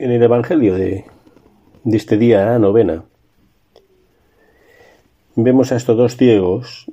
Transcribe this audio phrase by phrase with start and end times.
[0.00, 1.04] En el Evangelio de,
[1.84, 3.04] este día, novena,
[5.36, 6.90] vemos a estos dos ciegos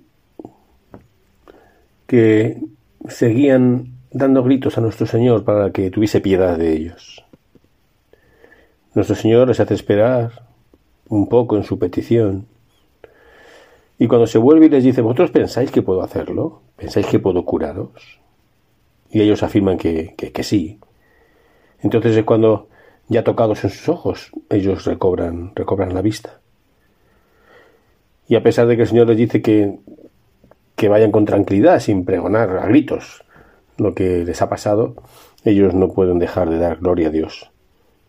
[2.05, 2.61] que
[3.07, 7.23] seguían dando gritos a nuestro Señor para que tuviese piedad de ellos.
[8.93, 10.43] Nuestro Señor les hace esperar
[11.07, 12.45] un poco en su petición.
[13.97, 16.61] Y cuando se vuelve y les dice, ¿vosotros pensáis que puedo hacerlo?
[16.75, 18.19] ¿Pensáis que puedo curaros?
[19.09, 20.13] Y ellos afirman que,
[20.43, 20.77] sí.
[21.81, 22.67] Entonces es cuando,
[23.09, 26.39] ya tocados en sus ojos, ellos recobran, recobran la vista.
[28.27, 29.79] Y a pesar de que el Señor les dice que,
[30.75, 33.23] que vayan con tranquilidad, sin pregonar a gritos
[33.77, 34.95] lo que les ha pasado,
[35.43, 37.51] ellos no pueden dejar de dar gloria a Dios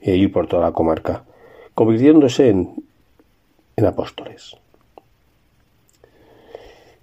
[0.01, 1.25] e ir por toda la comarca,
[1.75, 2.75] convirtiéndose en,
[3.77, 4.56] en apóstoles.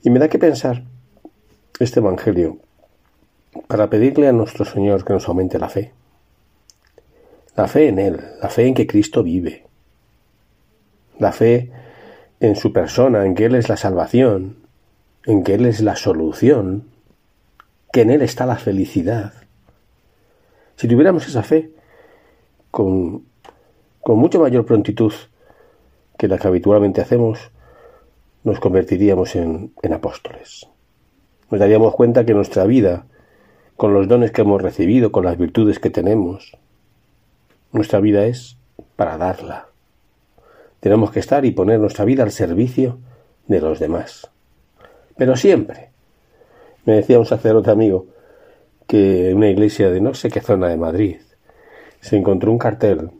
[0.03, 0.83] Y me da que pensar
[1.79, 2.57] este Evangelio
[3.67, 5.93] para pedirle a nuestro Señor que nos aumente la fe.
[7.55, 9.65] La fe en Él, la fe en que Cristo vive,
[11.19, 11.71] la fe
[12.39, 14.57] en su persona, en que Él es la salvación,
[15.25, 16.89] en que Él es la solución,
[17.93, 19.33] que en Él está la felicidad.
[20.75, 21.71] Si tuviéramos esa fe,
[22.71, 23.23] con,
[24.01, 25.13] con mucho mayor prontitud
[26.17, 27.51] que la que habitualmente hacemos,
[28.43, 30.67] nos convertiríamos en, en apóstoles.
[31.49, 33.05] Nos daríamos cuenta que nuestra vida,
[33.77, 36.57] con los dones que hemos recibido, con las virtudes que tenemos,
[37.75, 38.57] nuestra vida es
[38.95, 39.67] para darla.
[40.79, 42.99] Tenemos que estar y poner nuestra vida al servicio
[43.47, 44.29] de los demás.
[45.17, 45.89] Pero siempre,
[46.85, 48.07] me decía un sacerdote amigo
[48.87, 51.17] que en una iglesia de no sé qué zona de Madrid
[52.01, 53.11] se encontró un cartel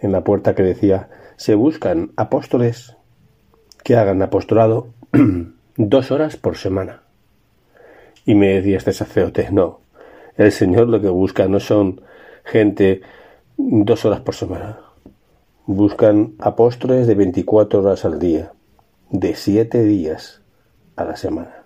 [0.00, 2.96] en la puerta que decía se buscan apóstoles
[3.84, 4.88] que hagan apostolado
[5.76, 7.02] dos horas por semana.
[8.24, 9.80] Y me decía este sacerdote, no,
[10.36, 12.00] el Señor lo que busca no son
[12.44, 13.02] gente
[13.56, 14.80] dos horas por semana.
[15.66, 18.52] Buscan apóstoles de 24 horas al día,
[19.10, 20.42] de siete días
[20.96, 21.64] a la semana.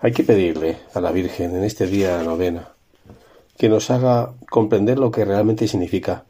[0.00, 2.72] Hay que pedirle a la Virgen en este día de novena
[3.56, 6.24] que nos haga comprender lo que realmente significa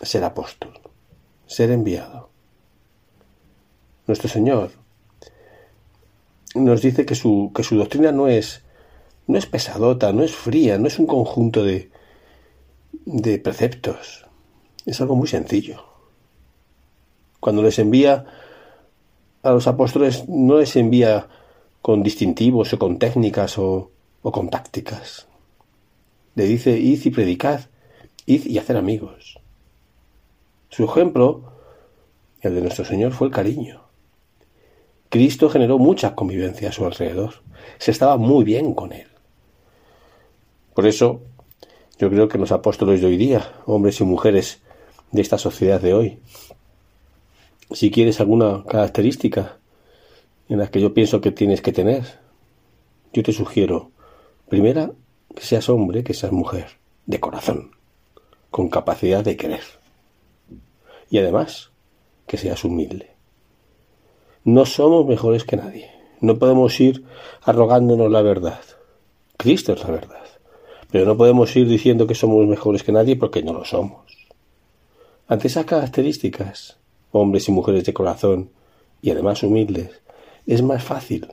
[0.00, 0.78] ser apóstol,
[1.46, 2.30] ser enviado.
[4.06, 4.70] Nuestro Señor
[6.54, 8.62] nos dice que su, que su doctrina no es,
[9.26, 11.90] no es pesadota, no es fría, no es un conjunto de,
[13.04, 14.26] de preceptos.
[14.86, 15.84] Es algo muy sencillo.
[17.40, 18.24] Cuando les envía
[19.42, 21.28] a los apóstoles, no les envía
[21.82, 23.90] con distintivos o con técnicas o,
[24.22, 25.28] con tácticas.
[26.34, 27.60] Le dice, id y predicad,
[28.24, 29.38] id y hacer amigos.
[30.70, 31.52] Su ejemplo,
[32.40, 33.82] el de nuestro Señor, fue el cariño.
[35.10, 37.42] Cristo generó mucha convivencia a su alrededor.
[37.78, 39.06] Se estaba muy bien con él.
[40.74, 41.20] Por eso,
[41.98, 44.60] yo creo que los apóstoles de hoy día, hombres y mujeres
[45.12, 46.18] de esta sociedad de hoy,
[47.70, 49.58] si quieres alguna característica
[50.48, 52.04] en las que yo pienso que tienes que tener.
[53.12, 53.90] Yo te sugiero,
[54.48, 54.92] primera,
[55.34, 57.70] que seas hombre, que seas mujer, de corazón,
[58.50, 59.62] con capacidad de querer.
[61.10, 61.70] Y además,
[62.26, 63.10] que seas humilde.
[64.44, 65.90] No somos mejores que nadie.
[66.20, 67.04] No podemos ir
[67.42, 68.60] arrogándonos la verdad.
[69.36, 70.24] Cristo es la verdad.
[70.94, 74.28] Pero no podemos ir diciendo que somos mejores que nadie porque no lo somos.
[75.26, 76.76] Ante esas características,
[77.10, 78.50] hombres y mujeres de corazón,
[79.02, 79.90] y además humildes,
[80.46, 81.26] es más fácil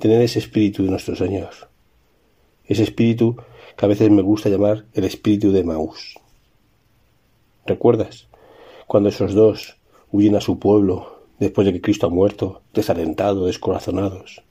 [0.00, 1.50] tener ese espíritu de nuestro Señor.
[2.64, 3.36] Ese espíritu
[3.76, 6.18] que a veces me gusta llamar el espíritu de Maús.
[7.66, 8.26] ¿Recuerdas?
[8.88, 9.76] Cuando esos dos
[10.10, 14.42] huyen a su pueblo después de que Cristo ha muerto, desalentados, descorazonados.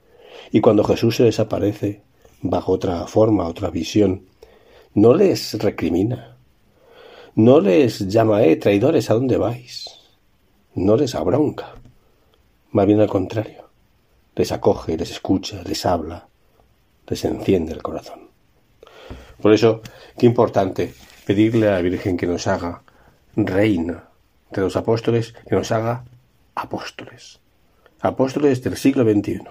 [0.54, 2.04] Y cuando Jesús se desaparece,
[2.42, 4.29] bajo otra forma, otra visión,
[4.94, 6.38] no les recrimina.
[7.36, 9.86] No les llama, eh, traidores, ¿a dónde vais?
[10.76, 11.76] No les abronca.
[12.72, 13.70] Más bien al contrario
[14.40, 16.30] les acoge, les escucha, les habla,
[17.08, 18.30] les enciende el corazón.
[19.42, 19.82] Por eso,
[20.18, 20.94] qué importante
[21.26, 22.82] pedirle a la Virgen que nos haga
[23.36, 24.06] reina
[24.50, 26.06] de los apóstoles, que nos haga
[26.56, 27.42] apóstoles.
[28.00, 29.42] Apóstoles del siglo XXI.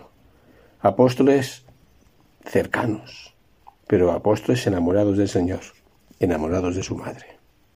[0.80, 1.66] Apóstoles
[2.46, 3.34] cercanos,
[3.88, 5.60] pero apóstoles enamorados del Señor,
[6.20, 7.37] enamorados de su madre.